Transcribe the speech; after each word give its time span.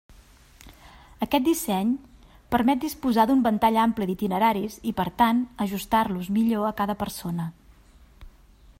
Aquest 1.25 1.43
disseny 1.47 1.91
permet 2.55 2.81
disposar 2.85 3.27
d'un 3.31 3.45
ventall 3.49 3.77
ampli 3.83 4.09
d'itineraris 4.13 4.81
i 4.93 4.97
per 5.01 5.07
tant 5.23 5.45
ajustar-los 5.67 6.35
millor 6.39 6.69
a 6.71 6.75
cada 6.81 6.97
persona. 7.05 7.51